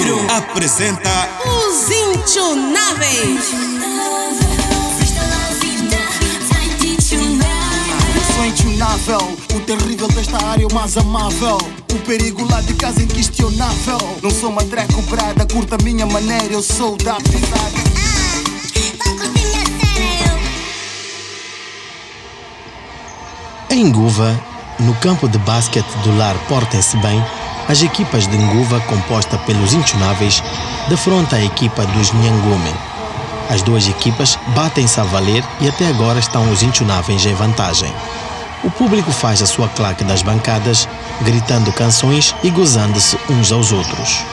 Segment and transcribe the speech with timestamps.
[0.00, 1.10] Apresenta
[1.44, 3.52] Os Intionáveis.
[8.14, 11.58] Eu sou intunável, o terrível desta área é o mais amável.
[11.92, 13.98] O perigo lá de casa é inquestionável.
[14.22, 17.90] Não sou uma drag cobrada, curta a minha maneira, eu sou da pisada.
[23.68, 24.42] Em Nguva,
[24.78, 27.22] no campo de basquete do lar Portem-se Bem,
[27.70, 30.42] as equipas de Nguva, composta pelos intunáveis,
[30.88, 32.74] defronta a equipa dos Nhangume.
[33.48, 37.94] As duas equipas batem-se a valer e até agora estão os intunáveis em vantagem.
[38.64, 40.88] O público faz a sua claque das bancadas,
[41.20, 44.24] gritando canções e gozando-se uns aos outros.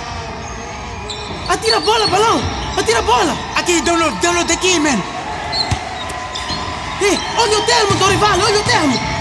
[1.47, 2.41] Atira a bola, balão!
[2.75, 3.37] Atira a bola!
[3.55, 4.99] Aqui, download, download aqui, man!
[7.01, 9.16] Ei, olha o termo, Dorival, olha o termo!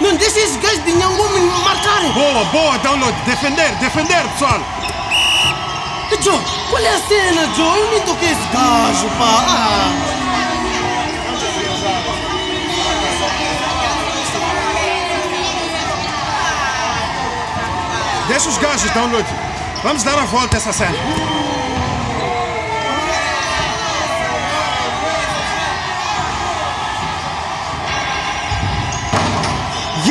[0.00, 2.12] Não deixe esses gajos de Nhangume me marcarem!
[2.12, 3.12] Boa, boa, download.
[3.26, 4.60] Defender, defender, pessoal.
[6.22, 7.78] Joe, qual é a cena, Joe?
[7.78, 9.44] Eu nem toquei esse gajo, pá!
[9.48, 10.18] Ah.
[18.28, 19.26] Deixa os gajos, download.
[19.82, 21.27] Vamos dar a volta a essa cena.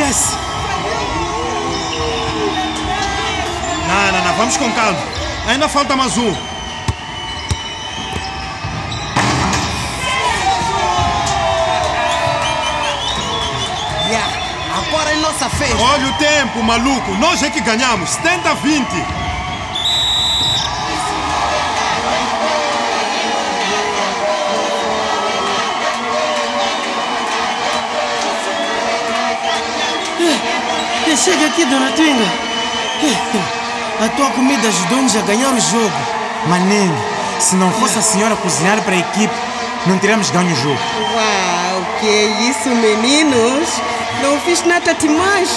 [0.07, 0.37] Yes!
[3.87, 4.37] Não, não, não.
[4.37, 4.97] Vamos com calma.
[5.47, 6.33] Ainda falta mais um.
[14.07, 14.31] Yeah.
[14.77, 15.75] Agora é nossa festa!
[15.75, 17.11] Olha o tempo, maluco.
[17.15, 18.11] Nós é que ganhamos.
[18.11, 19.26] 70 a 20.
[31.09, 32.25] Eh, Chega aqui, dona Twinga.
[34.03, 35.91] A tua comida ajudou-nos a ganhar o jogo.
[36.47, 36.95] Manene,
[37.39, 39.33] se não fosse a senhora cozinhar para a equipe,
[39.87, 40.79] não teríamos ganho o jogo.
[41.15, 43.69] Uau, que é isso, meninos?
[44.21, 45.49] Não fiz nada demais.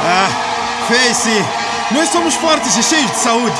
[0.00, 0.28] Ah,
[0.88, 1.44] fez sim.
[1.92, 3.56] Nós somos fortes e cheios de saúde.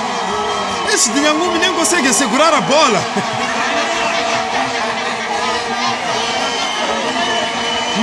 [0.93, 3.01] Esses de Nhangume nem conseguem segurar a bola.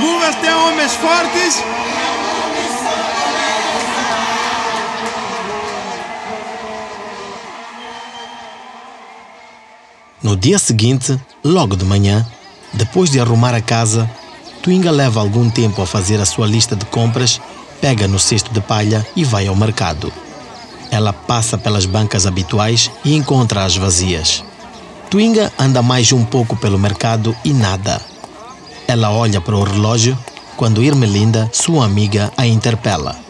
[0.00, 1.62] Ngugas tem homens fortes.
[10.28, 12.22] No dia seguinte, logo de manhã,
[12.74, 14.10] depois de arrumar a casa,
[14.62, 17.40] Twinga leva algum tempo a fazer a sua lista de compras,
[17.80, 20.12] pega no cesto de palha e vai ao mercado.
[20.90, 24.44] Ela passa pelas bancas habituais e encontra-as vazias.
[25.08, 27.98] Twinga anda mais um pouco pelo mercado e nada.
[28.86, 30.14] Ela olha para o relógio
[30.58, 33.27] quando Irmelinda, sua amiga, a interpela.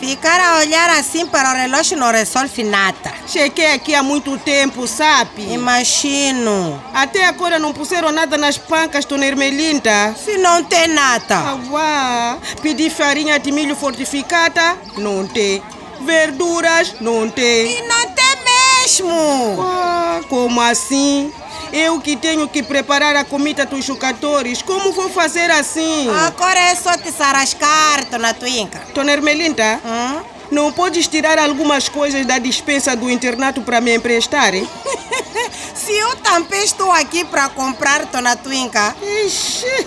[0.00, 3.12] Ficar a olhar assim para o relógio não resolve nada.
[3.26, 5.52] Cheguei aqui há muito tempo, sabe?
[5.52, 6.80] Imagino.
[6.94, 10.14] Até agora não puseram nada nas pancas, dona Ermelinda.
[10.24, 11.58] Se não tem nada.
[11.74, 12.38] Ah.
[12.62, 14.78] Pedi farinha de milho fortificada?
[14.96, 15.62] Não tem.
[16.00, 16.94] Verduras?
[17.00, 17.78] Não tem.
[17.78, 19.60] E não tem mesmo.
[19.60, 21.32] Ah, como assim?
[21.72, 26.08] Eu que tenho que preparar a comida dos jogadores, como vou fazer assim?
[26.26, 28.80] Agora é só te sarascar, dona Twinca.
[28.94, 30.20] Dona Ermelinda, Hum?
[30.50, 34.54] não podes tirar algumas coisas da dispensa do internato para me emprestar?
[34.54, 34.68] hein?
[35.74, 38.94] Se eu também estou aqui para comprar, dona Twinca,
[39.26, 39.86] Ixi,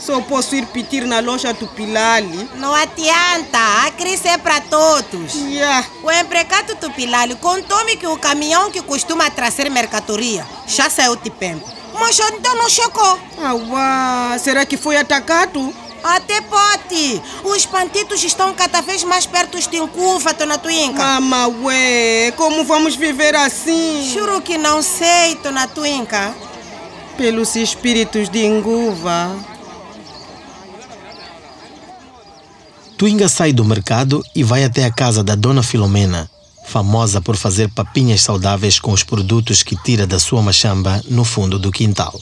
[0.00, 2.48] só posso ir pedir na loja do Pilali.
[2.56, 3.58] não adianta.
[3.86, 5.34] A crise é para todos.
[5.34, 5.86] Yeah.
[6.02, 11.30] O empregado do Pilali contou-me que o caminhão que costuma trazer mercadoria já saiu de
[11.30, 11.68] tempo.
[11.98, 13.18] Mas então não chegou.
[13.42, 14.38] Ah, uá.
[14.38, 15.74] Será que foi atacado?
[16.02, 17.20] Até pode.
[17.42, 21.02] Os bandidos estão cada vez mais perto de Incuva, dona Twinca.
[21.20, 24.08] Mama, ué, como vamos viver assim?
[24.14, 26.32] Juro que não sei, dona Twinca.
[27.16, 29.34] Pelos espíritos de Nguva.
[32.98, 36.28] Twinga sai do mercado e vai até a casa da Dona Filomena,
[36.66, 41.60] famosa por fazer papinhas saudáveis com os produtos que tira da sua machamba no fundo
[41.60, 42.20] do quintal.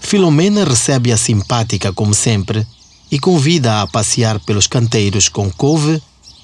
[0.00, 2.66] Filomena recebe-a simpática como sempre
[3.12, 6.02] e convida-a a passear pelos canteiros com couve,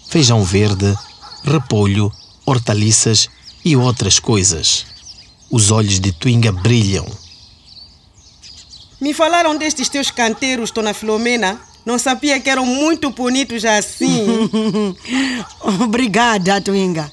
[0.08, 0.96] feijão verde,
[1.42, 2.12] repolho,
[2.46, 3.28] hortaliças
[3.64, 4.86] e outras coisas.
[5.50, 7.04] os olhos de Twinga brilham.
[9.00, 11.71] Me falaram destes teus canteiros, Dona Filomena.
[11.84, 14.26] Não sabia que eram muito bonitos assim.
[15.82, 17.10] Obrigada, Twinga.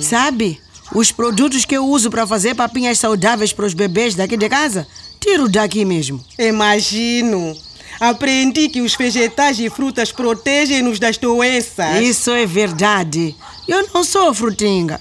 [0.00, 0.60] Sabe,
[0.94, 4.86] os produtos que eu uso para fazer papinhas saudáveis para os bebês daqui de casa,
[5.20, 6.24] tiro daqui mesmo.
[6.38, 7.56] Imagino.
[7.98, 12.00] Aprendi que os vegetais e frutas protegem-nos das doenças.
[12.02, 13.34] Isso é verdade.
[13.66, 15.00] Eu não sou frutinga.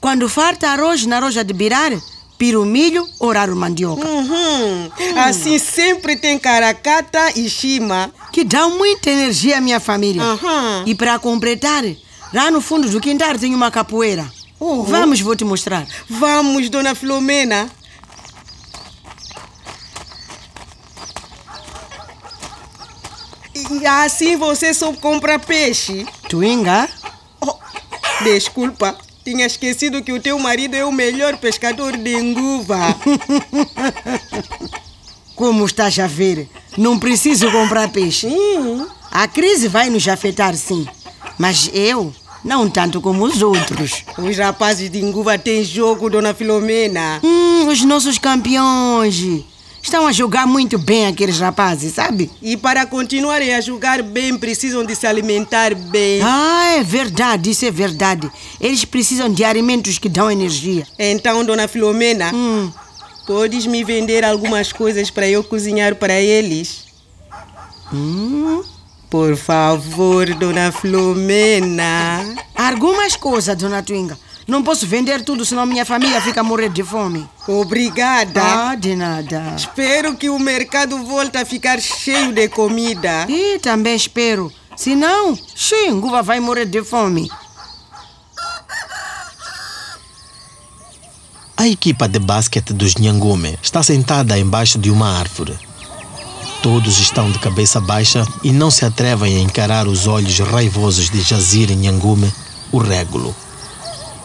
[0.00, 1.92] Quando farta arroz na roja de birar,
[2.42, 4.04] piro milho ou raro mandioca.
[4.04, 4.90] Uhum.
[5.16, 8.12] Assim sempre tem caracata e chima.
[8.32, 10.20] Que dão muita energia à minha família.
[10.20, 10.82] Aham.
[10.84, 11.84] E para completar,
[12.34, 14.28] lá no fundo do quintal tem uma capoeira.
[14.58, 15.86] Vamos, vou te mostrar.
[16.10, 17.70] Vamos, Dona Filomena.
[23.70, 26.04] E assim você só compra peixe.
[26.28, 26.88] Twinga?
[27.40, 27.54] Oh,
[28.24, 32.78] desculpa, tinha esquecido que o teu marido é o melhor pescador de enguva.
[35.34, 36.48] Como estás a ver?
[36.76, 38.28] Não preciso comprar peixe.
[39.10, 40.86] A crise vai nos afetar, sim.
[41.38, 42.12] Mas eu,
[42.44, 44.04] não tanto como os outros.
[44.18, 47.20] os rapazes de enguva têm jogo, Dona Filomena.
[47.22, 49.44] Hum, os nossos campeões.
[49.82, 52.30] Estão a jogar muito bem aqueles rapazes, sabe?
[52.40, 56.20] E para continuarem a jogar bem, precisam de se alimentar bem.
[56.22, 58.30] Ah, é verdade, isso é verdade.
[58.60, 60.86] Eles precisam de alimentos que dão energia.
[60.98, 62.70] Então, Dona Filomena, Hum,
[63.26, 66.84] podes me vender algumas coisas para eu cozinhar para eles?
[67.92, 68.62] hum.
[69.10, 72.34] Por favor, Dona Filomena.
[72.54, 74.18] Algumas coisas, dona Twinga.
[74.52, 77.26] Não posso vender tudo, senão minha família fica a morrer de fome.
[77.48, 78.42] Obrigada.
[78.44, 79.54] Ah, de nada.
[79.56, 83.24] Espero que o mercado volte a ficar cheio de comida.
[83.30, 84.52] E também espero.
[84.76, 87.30] Senão, Xinguva vai morrer de fome.
[91.56, 95.58] A equipa de basquete dos Nhangume está sentada embaixo de uma árvore.
[96.62, 101.22] Todos estão de cabeça baixa e não se atrevem a encarar os olhos raivosos de
[101.22, 102.30] Jazir Nhangume,
[102.70, 103.34] o régulo.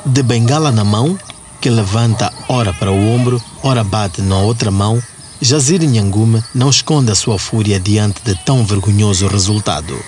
[0.08, 1.20] De bengala na mão,
[1.60, 5.04] que levanta ora para o ombro, ora bate na outra mão,
[5.42, 10.00] Jazir Nhangume não esconde a sua fúria diante de tão vergonhoso resultado.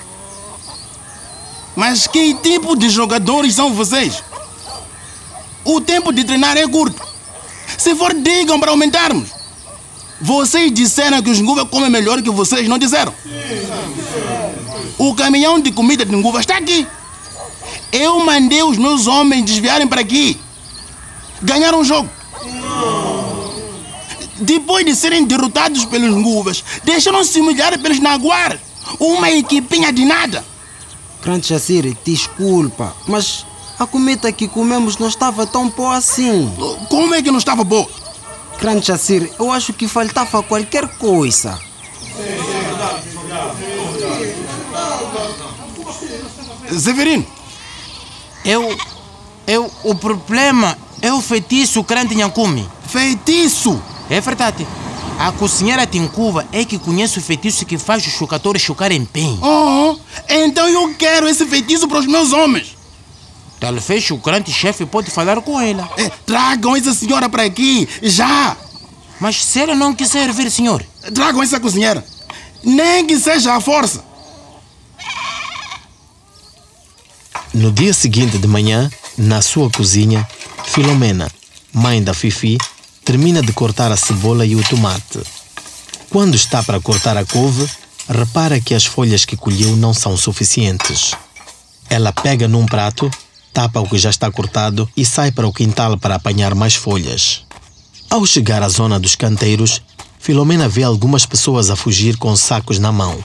[1.76, 4.24] Mas que tipo de jogadores são vocês?
[5.66, 7.02] O tempo de treinar é curto.
[7.78, 9.30] Se for, digam para aumentarmos.
[10.22, 13.14] Vocês disseram que os Nguva comem melhor que vocês, não disseram?
[14.98, 16.88] O caminhão de comida de Nguva está aqui.
[17.92, 20.40] Eu mandei os meus homens desviarem para aqui.
[21.42, 22.10] Ganharam o jogo.
[24.42, 28.58] Depois de serem derrotados pelos Nguvas, deixaram-se humilhar pelos Naguar.
[29.00, 30.44] Uma equipinha de nada.
[31.22, 33.46] Grande Jacir, desculpa, mas
[33.78, 36.50] a comida que comemos não estava tão boa assim.
[36.90, 37.88] Como é que não estava boa?
[38.60, 41.60] Grande Jacir, eu acho que faltava qualquer coisa.
[46.78, 47.26] Severino,
[48.46, 48.76] Eu.
[49.48, 49.72] Eu.
[49.84, 52.68] O problema é o feitiço crente Nhankumi.
[52.88, 53.82] feitiço.
[54.10, 54.66] É verdade.
[55.20, 59.38] A cozinheira Tincuva é que conhece o feitiço que faz os chocadores chocarem bem.
[59.42, 59.98] Oh,
[60.30, 62.78] então eu quero esse feitiço para os meus homens.
[63.60, 65.90] Talvez o grande chefe pode falar com ela.
[65.98, 68.56] Eh, Tragam essa senhora para aqui, já.
[69.20, 70.82] Mas se ela não quiser vir, senhor,
[71.14, 72.06] Tragam essa cozinheira.
[72.64, 74.02] Nem que seja à força.
[77.54, 80.28] No dia seguinte de manhã, na sua cozinha,
[80.66, 81.32] Filomena,
[81.74, 82.60] mãe da Fifi,
[83.04, 85.20] termina de cortar a cebola e o tomate.
[86.12, 87.68] Quando está para cortar a couve,
[88.08, 91.16] repara que as folhas que colheu não são suficientes.
[91.90, 93.10] Ela pega num prato,
[93.52, 97.46] tapa o que já está cortado e sai para o quintal para apanhar mais folhas.
[98.12, 99.82] Ao chegar à zona dos canteiros,
[100.20, 103.18] Filomena vê algumas pessoas a fugir com sacos na mão.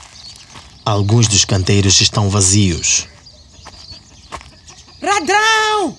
[0.83, 3.05] Alguns dos canteiros estão vazios.
[5.05, 5.95] Radrão!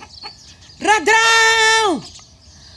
[0.81, 2.03] Radrão!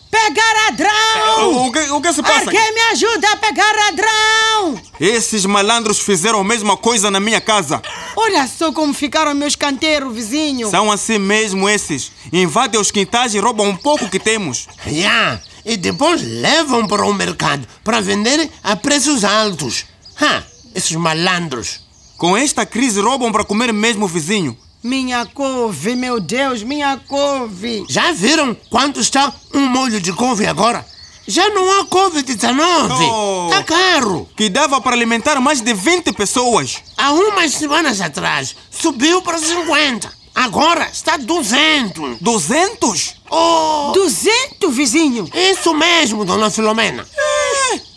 [0.08, 1.66] Pega ladrão!
[1.66, 2.44] O que, o que se passa?
[2.44, 4.80] Alguém me ajuda a pegar ladrão!
[5.00, 7.82] Esses malandros fizeram a mesma coisa na minha casa.
[8.14, 10.70] Olha só como ficaram meus canteiros, vizinho.
[10.70, 12.12] São assim mesmo esses.
[12.32, 14.68] Invadem os quintais e roubam um pouco que temos.
[14.86, 19.84] Já, e depois levam para o mercado para vender a preços altos.
[20.20, 20.44] Ha,
[20.76, 21.80] esses malandros.
[22.16, 24.56] Com esta crise roubam para comer mesmo o vizinho.
[24.82, 27.84] Minha couve, meu Deus, minha couve.
[27.88, 30.86] Já viram quanto está um molho de couve agora?
[31.26, 33.04] Já não há couve de 19.
[33.04, 33.48] Oh.
[33.50, 34.26] Tá caro.
[34.34, 36.78] Que dava para alimentar mais de 20 pessoas.
[36.96, 40.10] Há umas semanas atrás subiu para 50.
[40.34, 42.18] Agora está 200.
[42.18, 43.14] 200?
[43.30, 45.28] Oh, 200, vizinho.
[45.34, 47.06] isso mesmo, dona Filomena.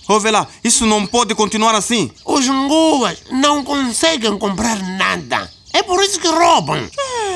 [0.08, 2.12] Ouve lá, isso não pode continuar assim.
[2.26, 5.50] Os nguvas não conseguem comprar nada.
[5.74, 6.88] É por isso que roubam.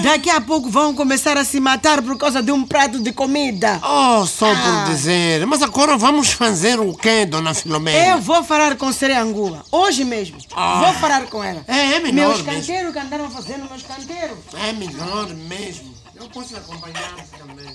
[0.04, 3.82] Daqui a pouco vão começar a se matar por causa de um prato de comida.
[3.84, 5.46] Oh, só por dizer.
[5.48, 7.98] Mas agora vamos fazer o quê, dona Filomena?
[8.16, 10.38] Eu vou falar com Sereangua, hoje mesmo.
[10.56, 11.64] Vou falar com ela.
[11.68, 14.38] É, é melhor Meus canteiros que andaram fazendo meus canteiros.
[14.68, 15.96] É melhor mesmo.
[16.16, 17.66] Eu posso acompanhar também.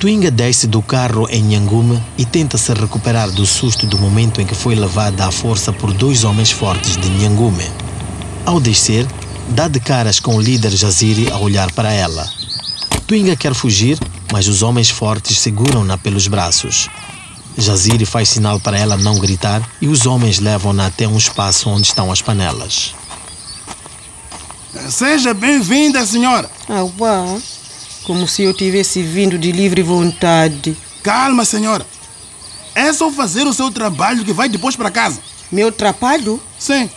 [0.00, 4.46] Twinga desce do carro em Nhangume e tenta se recuperar do susto do momento em
[4.46, 7.70] que foi levada à força por dois homens fortes de Nhangume.
[8.46, 9.06] Ao descer,
[9.48, 12.26] dá de caras com o líder Jaziri a olhar para ela.
[13.06, 13.98] Twinga quer fugir,
[14.32, 16.88] mas os homens fortes seguram-na pelos braços.
[17.58, 21.88] Jaziri faz sinal para ela não gritar e os homens levam-na até um espaço onde
[21.88, 22.94] estão as panelas.
[24.88, 26.50] Seja bem-vinda, senhora.
[26.70, 27.38] Ah, uau.
[28.04, 30.76] Como se eu tivesse vindo de livre vontade.
[31.02, 31.86] Calma, senhora.
[32.74, 35.20] É só fazer o seu trabalho que vai depois para casa.
[35.50, 36.40] Meu trabalho?
[36.58, 36.88] Sim.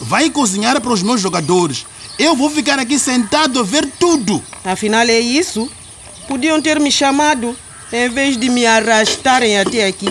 [0.00, 1.86] Vai cozinhar para os meus jogadores.
[2.18, 4.42] Eu vou ficar aqui sentado a ver tudo.
[4.64, 5.70] Afinal é isso?
[6.28, 7.56] Podiam ter me chamado
[7.92, 10.08] em vez de me arrastarem até aqui.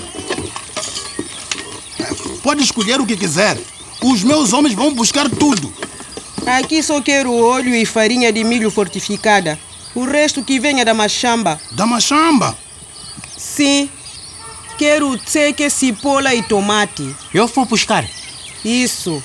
[2.43, 3.57] Pode escolher o que quiser.
[4.01, 5.71] Os meus homens vão buscar tudo.
[6.45, 9.59] Aqui só quero óleo e farinha de milho fortificada.
[9.93, 11.59] O resto que venha da machamba.
[11.71, 12.57] Da machamba?
[13.37, 13.89] Sim.
[14.77, 17.15] Quero tseque, cipola e tomate.
[17.33, 18.05] Eu vou buscar.
[18.63, 19.21] Isso.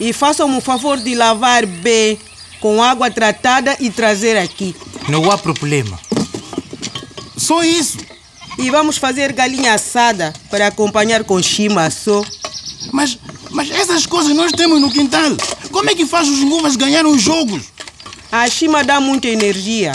[0.00, 2.18] E façam-me o favor de lavar bem
[2.60, 4.74] com água tratada e trazer aqui.
[5.08, 5.98] Não há problema.
[7.36, 7.98] Só isso.
[8.58, 12.24] E vamos fazer galinha assada para acompanhar com chimaçô.
[12.92, 13.18] Mas,
[13.50, 15.36] mas essas coisas nós temos no quintal.
[15.70, 17.64] Como é que faz os nguvas ganharem os jogos?
[18.30, 19.92] A chima dá muita energia.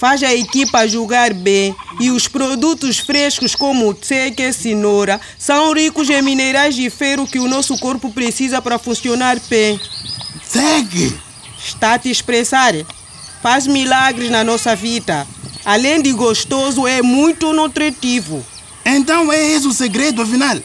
[0.00, 6.08] Faz a equipa jogar bem e os produtos frescos como tseque e cenoura são ricos
[6.08, 9.78] em minerais de ferro que o nosso corpo precisa para funcionar bem.
[10.42, 11.14] Segue.
[11.62, 12.72] Está a te expressar?
[13.42, 15.26] Faz milagres na nossa vida.
[15.66, 18.42] Além de gostoso, é muito nutritivo.
[18.86, 20.56] Então é esse o segredo, afinal.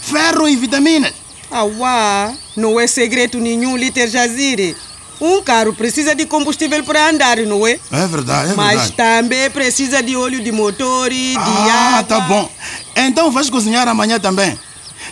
[0.00, 1.14] Ferro e vitaminas.
[1.48, 4.76] Ah, uá, não é segredo nenhum, Liter Jazire.
[5.20, 7.78] Um carro precisa de combustível para andar, não é?
[7.92, 8.92] É verdade, é Mas verdade.
[8.92, 12.04] também precisa de óleo de motor e de Ah, água.
[12.04, 12.50] tá bom.
[12.96, 14.58] Então vais cozinhar amanhã também.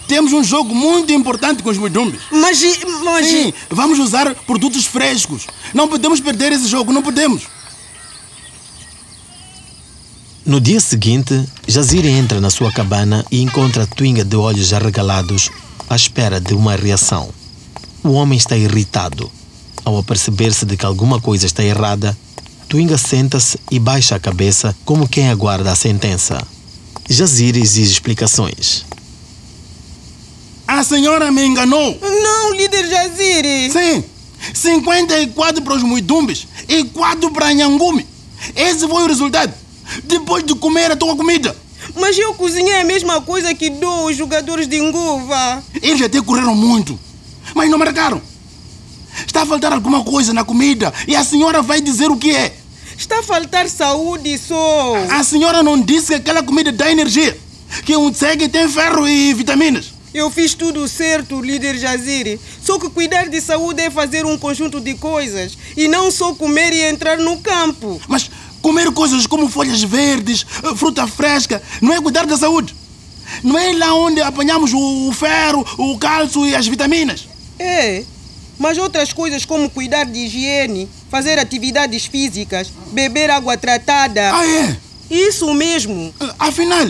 [0.06, 2.20] Temos um jogo muito importante com os mudumbis.
[2.30, 2.58] Mas,
[3.04, 3.26] mas...
[3.26, 5.46] Sim, vamos usar produtos frescos.
[5.74, 7.42] Não podemos perder esse jogo, não podemos.
[10.46, 15.50] No dia seguinte, Jaziri entra na sua cabana e encontra Twinga de olhos arregalados
[15.90, 17.28] à espera de uma reação.
[18.02, 19.30] O homem está irritado.
[19.88, 22.14] Ao aperceber-se de que alguma coisa está errada,
[22.68, 26.46] Twinga senta-se e baixa a cabeça como quem aguarda a sentença.
[27.08, 28.84] Jaziri exige explicações.
[30.66, 31.98] A senhora me enganou.
[32.02, 33.72] Não, líder Jaziri.
[33.72, 34.04] Sim,
[34.52, 38.06] 54 para os muidumbis e 4 para Nhangume.
[38.54, 39.54] Esse foi o resultado.
[40.04, 41.56] Depois de comer a tua comida.
[41.94, 45.64] Mas eu cozinhei a mesma coisa que dou aos jogadores de Nguva.
[45.80, 47.00] Eles até correram muito,
[47.54, 48.20] mas não marcaram.
[49.38, 52.56] Está a faltar alguma coisa na comida e a senhora vai dizer o que é.
[52.96, 54.96] Está a faltar saúde só.
[55.10, 57.38] A senhora não disse que aquela comida dá energia,
[57.84, 59.92] que um tsegue tem ferro e vitaminas.
[60.12, 62.40] Eu fiz tudo certo, líder Jaziri.
[62.60, 66.72] Só que cuidar de saúde é fazer um conjunto de coisas e não só comer
[66.72, 68.00] e entrar no campo.
[68.08, 68.28] Mas
[68.60, 72.74] comer coisas como folhas verdes, eh, fruta fresca, não é cuidar da saúde.
[73.44, 77.28] Não é lá onde apanhamos o ferro, o cálcio e as vitaminas.
[77.56, 78.02] É,
[78.58, 84.30] mas outras coisas como cuidar de higiene, fazer atividades físicas, beber água tratada.
[84.34, 84.76] Ah, é?
[85.10, 86.12] Isso mesmo.
[86.38, 86.86] Afinal,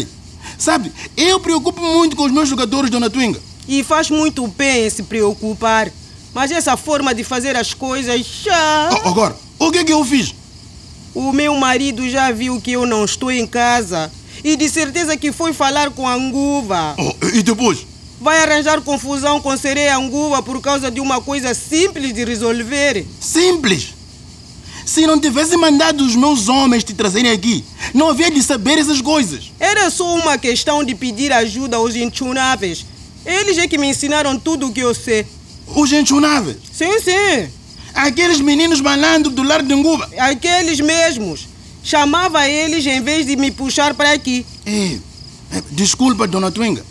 [0.58, 3.40] sabe, eu preocupo muito com os meus jogadores, Dona Twinga.
[3.68, 5.90] E faz muito bem em se preocupar.
[6.34, 8.88] Mas essa forma de fazer as coisas já.
[8.90, 10.34] A- Agora, o que é que eu fiz?
[11.14, 14.10] O meu marido já viu que eu não estou em casa.
[14.44, 16.94] E de certeza que foi falar com a Anguva.
[16.98, 17.86] Oh, e depois?
[18.20, 23.06] Vai arranjar confusão com Sereia Anguva por causa de uma coisa simples de resolver.
[23.20, 23.94] Simples.
[24.84, 29.00] Se não tivesse mandado os meus homens te trazerem aqui, não havia de saber essas
[29.00, 29.52] coisas.
[29.60, 32.86] Era só uma questão de pedir ajuda aos inchunáveis.
[33.24, 35.26] Eles é que me ensinaram tudo o que eu sei.
[35.66, 36.56] Os enchunáveis.
[36.72, 37.50] Sim, sim.
[37.94, 40.08] Aqueles meninos malandros do lar de Nguba.
[40.18, 41.46] Aqueles mesmos.
[41.84, 44.44] Chamava eles em vez de me puxar para aqui.
[44.64, 44.98] Eh,
[45.52, 46.84] eh, desculpa, Dona Twinga.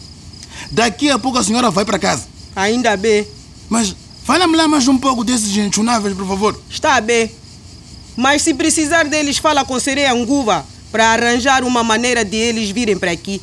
[0.71, 2.24] Daqui a pouco a senhora vai para casa.
[2.55, 3.27] Ainda bem.
[3.69, 6.59] Mas fala-me lá mais um pouco desses enchunáveis, por favor.
[6.69, 7.31] Está bem.
[8.15, 12.97] Mas se precisar deles, fala com Sereia Anguva para arranjar uma maneira de eles virem
[12.97, 13.41] para aqui.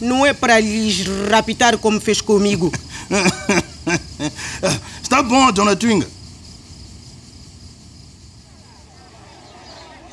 [0.00, 2.72] Não é para lhes raptar como fez comigo.
[5.02, 6.08] Está bom, dona Twinga.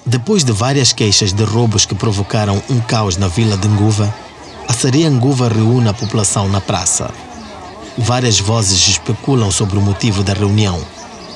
[0.05, 4.13] Depois de várias queixas de roubos que provocaram um caos na vila de Nguva,
[4.71, 7.11] a Sereia Nguva reúne a população na praça.
[7.97, 10.81] Várias vozes especulam sobre o motivo da reunião,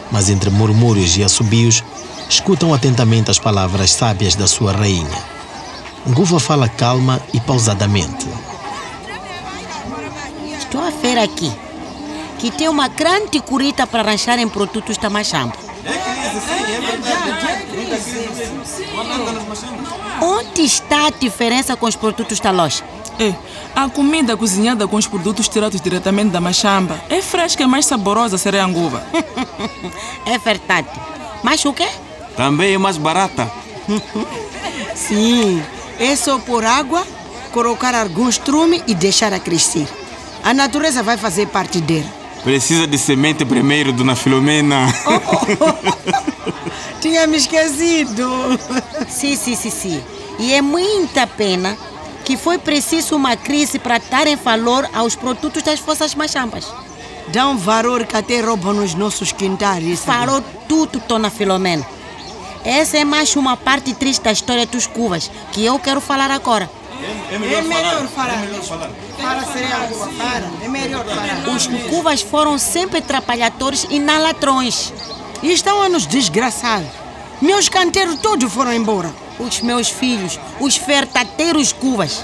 [0.09, 1.83] mas entre murmúrios e assobios,
[2.29, 5.21] escutam atentamente as palavras sábias da sua rainha.
[6.07, 8.25] Nguva fala calma e pausadamente.
[10.57, 11.51] Estou a ver aqui
[12.39, 15.57] que tem uma grande curita para arranjar em produtos da Machambo.
[20.57, 22.81] Onde está a diferença com os produtos da loja?
[23.19, 23.35] É,
[23.75, 28.37] a comida cozinhada com os produtos tirados diretamente da machamba é fresca e mais saborosa
[28.37, 29.03] sereia anguva.
[30.25, 30.87] é verdade.
[31.43, 31.89] Mas o quê?
[32.37, 33.51] Também é mais barata.
[34.95, 35.61] Sim,
[35.99, 37.05] é só pôr água,
[37.51, 39.89] colocar algum estrume e deixar a crescer.
[40.41, 42.07] A natureza vai fazer parte dela.
[42.45, 44.87] Precisa de semente primeiro, dona Filomena.
[47.01, 48.57] Tinha me esquecido.
[49.09, 50.14] Sim, sim, sim, sim.
[50.39, 51.77] E é muita pena
[52.23, 56.65] que foi preciso uma crise para darem valor aos produtos das vossas machambas.
[57.27, 59.99] Dão valor que até roubam nos nossos quintais.
[59.99, 61.85] Falou tudo, dona Filomena.
[62.63, 66.69] Essa é mais uma parte triste da história dos cuvas, que eu quero falar agora.
[67.31, 68.33] É melhor, é melhor falar.
[68.33, 68.89] É melhor falar.
[69.19, 70.51] Fala sereia Anguva, para.
[70.63, 71.55] É melhor falar.
[71.55, 74.91] Os cuvas foram sempre atrapalhadores e não ladrões.
[75.43, 76.81] E estão a nos desgraçar.
[77.41, 79.13] Meus canteiros todos foram embora.
[79.37, 82.23] Os meus filhos, os vertadeiros cuvas,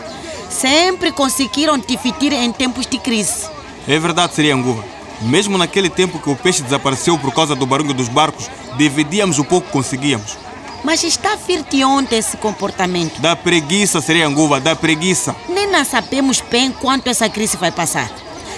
[0.50, 3.50] sempre conseguiram dividir em tempos de crise.
[3.88, 4.84] É verdade, seria Anguva.
[5.22, 9.44] Mesmo naquele tempo que o peixe desapareceu por causa do barulho dos barcos, dividíamos o
[9.44, 10.38] pouco que conseguíamos.
[10.84, 13.20] Mas está vir de onde esse comportamento?
[13.22, 15.36] Dá preguiça, seria Anguva, dá preguiça.
[15.48, 18.10] Nem nós sabemos bem quanto essa crise vai passar.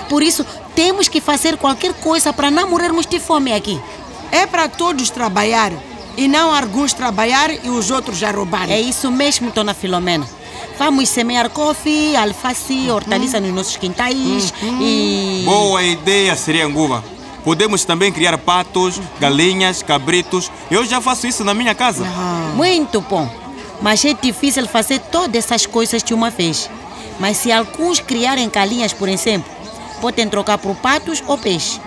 [0.08, 3.82] Por isso, temos que fazer qualquer coisa para não morrermos de fome aqui.
[4.32, 5.72] É para todos trabalhar
[6.18, 8.74] e não alguns trabalhar e os outros já roubarem.
[8.76, 10.28] É isso mesmo, dona Filomena.
[10.78, 15.44] Vamos semear couve, alface, hortaliça nos nossos quintais e.
[15.46, 17.04] Boa ideia, seria Anguva.
[17.44, 20.50] Podemos também criar patos, galinhas, cabritos.
[20.72, 22.06] Eu já faço isso na minha casa.
[22.56, 23.30] Muito bom.
[23.82, 26.70] Mas é difícil fazer todas essas coisas de uma vez.
[27.20, 29.52] Mas se alguns criarem galinhas, por exemplo,
[30.04, 31.80] podem trocar por patos ou peixe.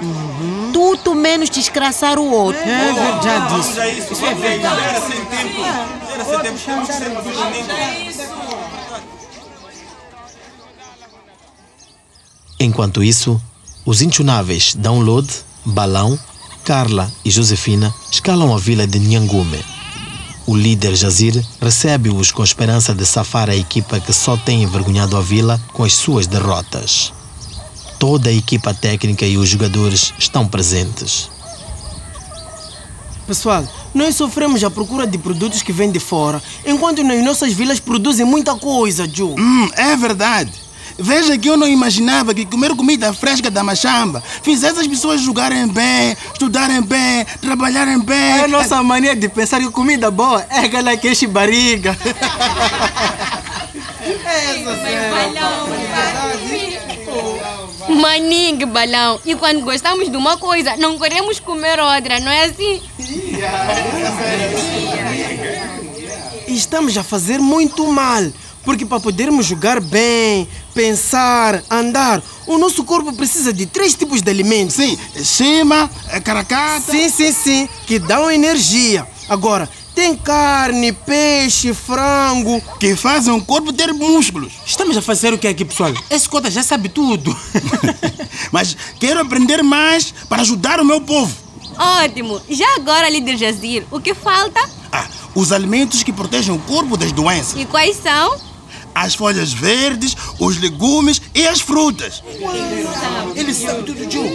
[0.72, 2.62] Tudo menos desgraçar o outro.
[2.62, 3.82] É verdade isso.
[3.82, 4.12] isso.
[4.14, 4.80] Isso é verdade.
[4.80, 5.60] Era sem tempo.
[6.14, 6.56] Era sem tempo.
[12.58, 13.38] Enquanto isso,
[13.84, 15.28] os inchunáveis Download,
[15.62, 16.18] Balão,
[16.64, 19.62] Carla e Josefina escalam a vila de Nhangume.
[20.46, 25.20] O líder Jazir recebe-os com esperança de safar a equipa que só tem envergonhado a
[25.20, 27.12] vila com as suas derrotas.
[27.98, 31.30] Toda a equipa técnica e os jogadores estão presentes.
[33.26, 37.80] Pessoal, nós sofremos a procura de produtos que vêm de fora, enquanto nas nossas vilas
[37.80, 39.34] produzem muita coisa, Joe.
[39.38, 40.52] Hum, é verdade.
[40.98, 45.66] Veja que eu não imaginava que comer comida fresca da machamba fizesse as pessoas jogarem
[45.66, 48.16] bem, estudarem bem, trabalharem bem.
[48.16, 51.96] É a nossa mania de pensar que comida boa é aquela que enche barriga.
[57.96, 59.20] Maningue, balão.
[59.24, 62.82] E quando gostamos de uma coisa, não queremos comer outra, não é assim?
[66.46, 68.22] Estamos a fazer muito mal.
[68.64, 74.28] Porque para podermos jogar bem, pensar, andar, o nosso corpo precisa de três tipos de
[74.28, 74.74] alimentos.
[74.74, 75.88] Sim, chima,
[76.24, 76.90] caracata.
[76.90, 79.06] Sim, sim, sim, que dão energia.
[79.28, 82.62] Agora, tem carne, peixe, frango.
[82.78, 84.52] Que fazem o corpo ter músculos.
[84.66, 85.92] Estamos a fazer o que aqui, pessoal?
[86.10, 87.34] Esse cota já sabe tudo.
[88.52, 91.34] Mas quero aprender mais para ajudar o meu povo.
[91.78, 92.40] Ótimo.
[92.50, 94.60] Já agora, líder Jazir, o que falta?
[94.92, 97.58] Ah, os alimentos que protegem o corpo das doenças.
[97.58, 98.38] E quais são?
[98.94, 102.22] As folhas verdes, os legumes e as frutas.
[103.34, 104.28] Ele sabe tudo, Joe.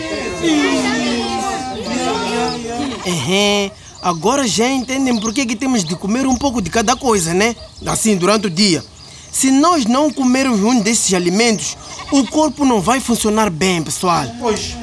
[3.06, 3.72] Uhum.
[4.02, 7.56] Agora já entendem por que, que temos de comer um pouco de cada coisa, né?
[7.86, 8.84] Assim, durante o dia.
[9.32, 11.78] Se nós não comermos um desses alimentos,
[12.12, 14.26] o corpo não vai funcionar bem, pessoal.
[14.40, 14.76] Pois.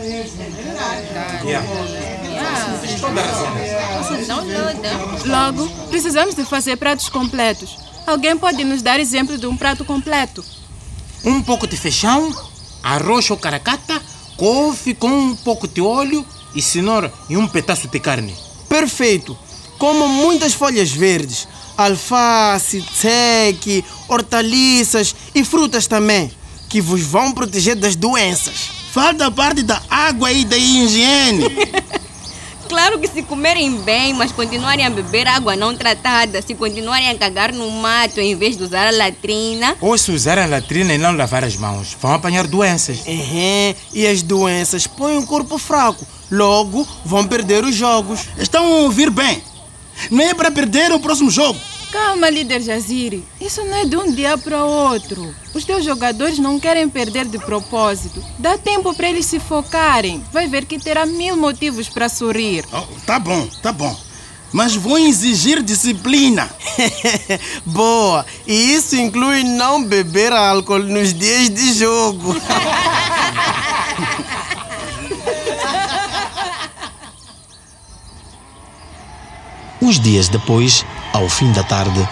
[5.26, 7.76] Logo, precisamos de fazer pratos completos.
[8.07, 10.44] Alguém pode nos dar exemplo de um prato completo?
[11.24, 12.35] Um pouco de feijão,
[12.83, 14.00] arroz ou caracata,
[14.37, 18.47] couve com um pouco de óleo e cenoura e um pedaço de carne.
[18.68, 19.37] Perfeito.
[19.78, 26.31] Comam muitas folhas verdes, alface, tseque, hortaliças e frutas também,
[26.68, 28.70] que vos vão proteger das doenças.
[28.92, 31.44] Falta a parte da água e da higiene.
[32.68, 37.16] Claro que se comerem bem, mas continuarem a beber água não tratada, se continuarem a
[37.16, 39.74] cagar no mato em vez de usar a latrina.
[39.81, 42.98] Ou se usar a latrina e não lavar as mãos, vão apanhar doenças.
[43.07, 43.74] Uhum.
[43.94, 48.20] E as doenças põem o corpo fraco, logo vão perder os jogos.
[48.38, 49.42] Estão a ouvir bem.
[50.10, 51.58] Não é para perder o próximo jogo.
[51.90, 53.24] Calma, líder Jaziri.
[53.40, 55.34] Isso não é de um dia para outro.
[55.54, 58.22] Os teus jogadores não querem perder de propósito.
[58.38, 60.22] Dá tempo para eles se focarem.
[60.30, 62.64] Vai ver que terá mil motivos para sorrir.
[62.72, 63.96] Oh, tá bom, tá bom.
[64.52, 66.48] Mas vou exigir disciplina.
[67.64, 68.24] Boa!
[68.46, 72.34] E isso inclui não beber álcool nos dias de jogo.
[79.80, 82.08] Uns dias depois, ao fim da tarde,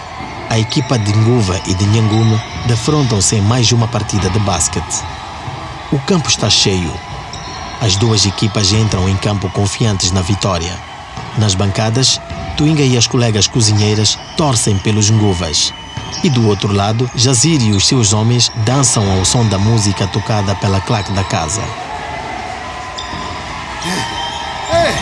[0.49, 5.03] a equipa de Nguva e de Nhangume defrontam-se em mais uma partida de basquete.
[5.91, 6.93] O campo está cheio.
[7.81, 10.71] As duas equipas entram em campo confiantes na vitória.
[11.37, 12.21] Nas bancadas,
[12.55, 15.73] Twinga e as colegas cozinheiras torcem pelos Nguvas.
[16.23, 20.55] E do outro lado, Jazir e os seus homens dançam ao som da música tocada
[20.55, 21.61] pela claque da casa.
[24.71, 24.95] Ei,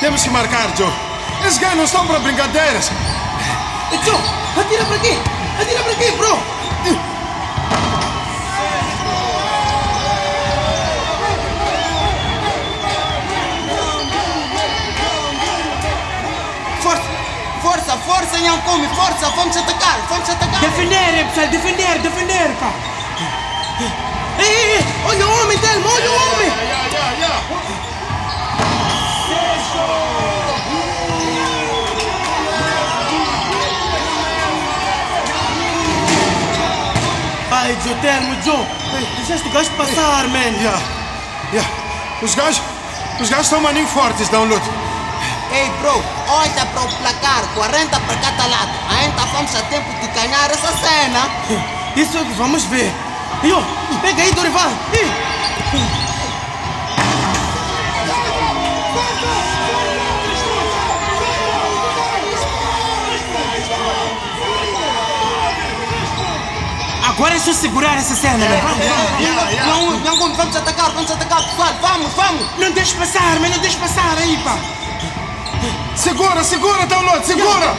[0.00, 1.09] temos que marcar, Joe.
[1.50, 2.92] Esses gajos não estão para brincadeiras.
[4.04, 4.14] Joe,
[4.56, 5.18] atira para aqui!
[5.60, 6.38] Atira para aqui, bro!
[16.80, 17.02] Força,
[17.60, 20.60] força, força, Nhancume, força, vamos atacar, vamos atacar.
[20.60, 22.72] Defender, pessoal, defender, defender, pá!
[24.38, 26.52] Ei, ei, ei, olha o homem, Telmo, olha o homem!
[27.02, 27.16] Ai,
[29.72, 30.19] Joe,
[37.60, 40.38] Telmo, Joe, ei, deixaste o gajo passar, man.
[40.38, 40.80] Yeah,
[41.52, 41.70] yeah.
[42.22, 42.62] Os gajos,
[43.20, 44.62] os gajos estão maninho fortes, download.
[45.52, 48.70] Ei, bro, olha para o placar, 40 para cada lado.
[48.98, 51.28] Ainda vamos a tempo de ganhar essa cena.
[51.96, 52.90] Isso é o que vamos ver.
[53.42, 53.62] E ó,
[54.00, 54.70] pega aí, Dorival.
[54.94, 56.09] Ih.
[67.20, 68.62] Agora é só segurar essa cena, né?
[69.66, 72.46] Vamos, vamos, vamos atacar, vamos atacar, pessoal, vamos, vamos.
[72.58, 74.56] Não deixe passar, mas não deixe passar aí, pá.
[75.94, 77.76] Segura, segura, download, segura!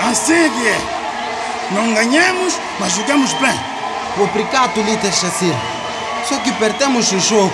[0.00, 0.93] Assim que é.
[1.74, 3.60] Não ganhamos, mas jogamos bem.
[4.18, 5.54] Obrigado, líder Chacir.
[6.28, 7.52] Só que perdemos o jogo.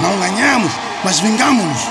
[0.00, 0.72] Não ganhamos,
[1.04, 1.82] mas vingamos-nos.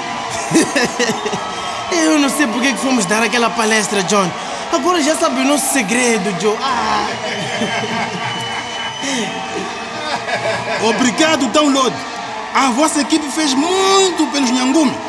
[1.91, 4.29] Eu não sei por que fomos dar aquela palestra, John.
[4.73, 6.57] Agora já sabe o nosso segredo, Joe.
[6.61, 7.07] Ah.
[10.89, 11.95] Obrigado, Download.
[12.53, 15.04] A vossa equipe fez muito pelos Nhangume.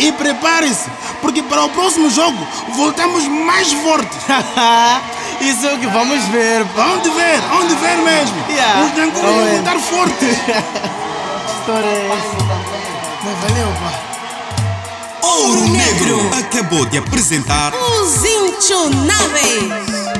[0.00, 0.88] E prepare-se,
[1.20, 2.38] porque para o próximo jogo
[2.74, 4.18] voltamos mais fortes.
[5.40, 6.86] Isso é o que vamos ver, pá.
[6.86, 7.40] Onde ver?
[7.52, 8.36] Onde ver mesmo?
[8.50, 8.84] Yeah.
[8.84, 10.38] Os Vamos vão voltar fortes.
[11.60, 12.36] história é essa?
[13.24, 14.10] Mas valeu, pá.
[15.22, 20.19] Ouro Negro acabou de apresentar Os Intionáveis.